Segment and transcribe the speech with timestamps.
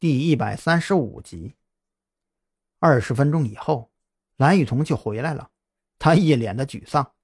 [0.00, 1.56] 第一百三十五集。
[2.78, 3.90] 二十分钟以后，
[4.36, 5.50] 蓝雨桐就回来了，
[5.98, 7.14] 他一脸的沮丧。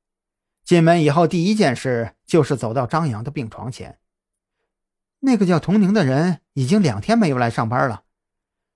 [0.64, 4.00] 进门以后，第一件事就是走到张扬的病床前。
[5.20, 8.02] 那个叫童宁的人已经两天没有来上班了，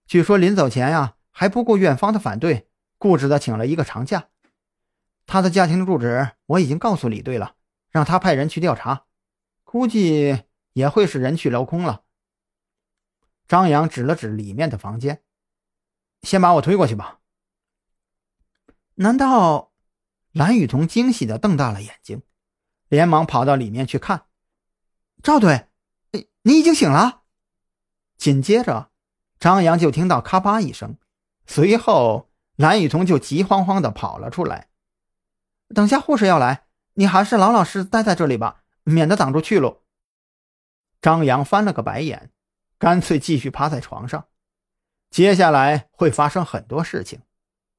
[0.06, 2.68] 据说临走前呀，还不顾院方的反对，
[2.98, 4.28] 固执的请了一个长假。
[5.26, 7.56] 他的家庭住址我已经告诉李队了，
[7.90, 9.06] 让他派人去调查，
[9.64, 10.44] 估计
[10.74, 12.04] 也会是人去楼空了。
[13.48, 15.22] 张扬指了指里面的房间，
[16.22, 17.18] 先把我推过去吧。
[18.96, 19.72] 难道？
[20.32, 22.22] 蓝雨桐惊喜的瞪大了眼睛，
[22.88, 24.26] 连忙跑到里面去看。
[25.22, 25.68] 赵队，
[26.42, 27.22] 你已经醒了。
[28.18, 28.90] 紧接着，
[29.40, 30.98] 张扬就听到咔吧一声，
[31.46, 34.68] 随后蓝雨桐就急慌慌的跑了出来。
[35.74, 39.82] 等下护士要来，你还是老老实实待在这里吧，免得挡住去路。
[41.00, 42.30] 张扬翻了个白眼。
[42.78, 44.28] 干脆继续趴在床上。
[45.10, 47.20] 接下来会发生很多事情，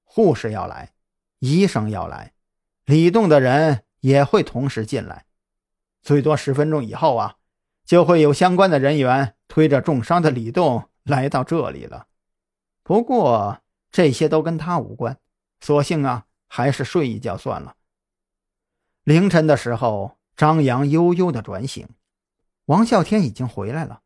[0.03, 0.94] 护士要来，
[1.39, 2.33] 医生要来，
[2.86, 5.25] 李栋的人也会同时进来。
[6.02, 7.36] 最多十分钟以后啊，
[7.86, 12.08] 就会有相关的人员推着重伤的李栋来到这里了。
[12.83, 13.61] 不过
[13.92, 15.20] 这些都跟他无关，
[15.59, 17.75] 索性啊，还是睡一觉算了。
[19.03, 21.88] 凌晨的时候，张扬悠悠的转醒，
[22.66, 24.02] 王啸天已经回来了。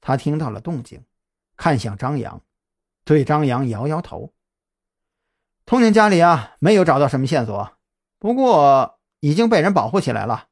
[0.00, 1.04] 他听到了动静，
[1.56, 2.42] 看向张扬，
[3.04, 4.32] 对张扬摇摇头。
[5.66, 7.76] 童宁家里啊，没有找到什么线索，
[8.18, 10.48] 不过已经被人保护起来了。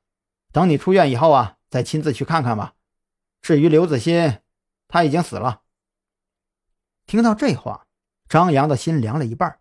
[0.53, 2.75] 等你出院以后啊，再亲自去看看吧。
[3.41, 4.41] 至于刘子欣，
[4.89, 5.63] 他已经死了。
[7.07, 7.87] 听到这话，
[8.29, 9.61] 张扬的心凉了一半。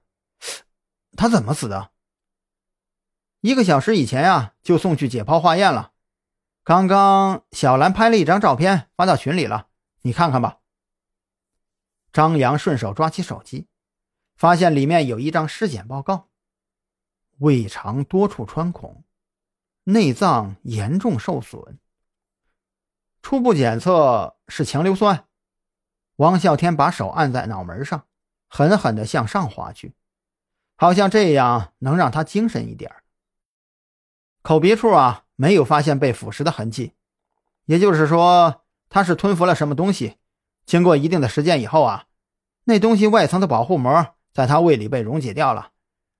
[1.16, 1.91] 他怎么死的？
[3.41, 5.94] 一个小时以前呀，就送去解剖化验了。
[6.63, 9.67] 刚刚小兰拍了一张照片发到群里了。
[10.06, 10.59] 你看看吧。
[12.14, 13.67] 张扬顺手抓起手机，
[14.36, 16.30] 发现里面有一张尸检报告：
[17.39, 19.03] 胃肠多处穿孔，
[19.85, 21.79] 内脏严重受损。
[23.24, 25.28] 初步检测是强硫酸。
[26.18, 28.06] 王啸天把手按在脑门上，
[28.47, 29.96] 狠狠地向上划去，
[30.75, 32.96] 好像这样能让他精神一点
[34.44, 36.94] 口鼻处啊，没有发现被腐蚀的痕迹，
[37.66, 38.62] 也就是说。
[38.95, 40.16] 他是吞服了什么东西，
[40.66, 42.06] 经过一定的时间以后啊，
[42.63, 45.73] 那东西外层的保护膜在他胃里被溶解掉了，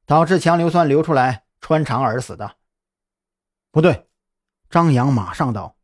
[0.06, 2.58] 导致强硫酸流出来穿肠而死的。
[3.72, 4.09] 不对，
[4.69, 5.78] 张扬马上道：“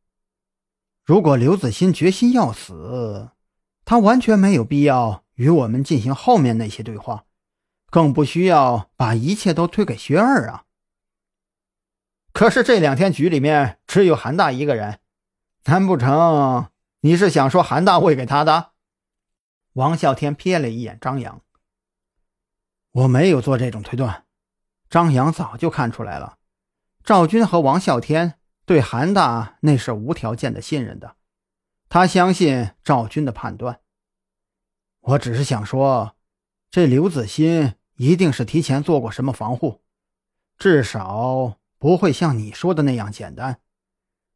[1.06, 3.30] 如果刘子欣决心要死，
[3.85, 7.24] 他完全没有必要与我们进行后面那些对话，
[7.90, 10.66] 更不需要把一切都推给薛二啊。
[12.34, 15.00] 可是这两天局里面只有韩大一个人，
[15.63, 16.69] 难不成？”
[17.03, 18.73] 你是想说韩大会给他的？
[19.73, 21.41] 王啸天瞥了一眼张扬，
[22.91, 24.25] 我没有做这种推断。
[24.88, 26.38] 张扬早就看出来了，
[27.03, 28.35] 赵军和王啸天
[28.66, 31.16] 对韩大那是无条件的信任的，
[31.89, 33.79] 他相信赵军的判断。
[35.00, 36.16] 我只是想说，
[36.69, 39.81] 这刘子欣一定是提前做过什么防护，
[40.56, 43.59] 至少不会像你说的那样简单。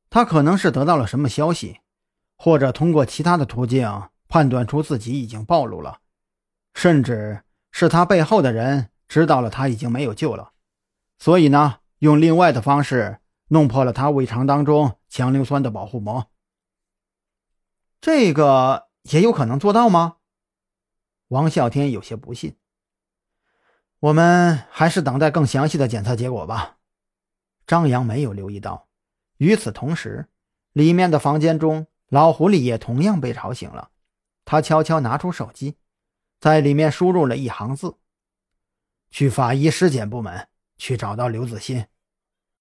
[0.10, 1.82] 他可能是得到了什么消息。
[2.38, 6.00] 或者通过其他的途径判断出自己已经暴露了，
[6.74, 10.52] 甚至是他背后的人知道了他已经没有救了，
[11.18, 16.30] 所以呢，用另外的方式弄破了他胃肠当中强硫酸的保护膜。
[18.02, 20.18] 这个也有可能做到吗？
[21.30, 22.58] 王啸天有些不信。
[24.00, 26.78] 我们还是等待更详细的检测结果吧。
[27.66, 28.88] 张扬没有留意到，
[29.38, 30.28] 与此同时，
[30.74, 31.88] 里面的房间中。
[32.16, 33.92] 老狐狸也同样被吵醒了，
[34.46, 35.76] 他悄悄拿出手机，
[36.40, 37.98] 在里面输入了一行字
[39.12, 41.86] ：“去法医尸检部门去找到刘子欣。”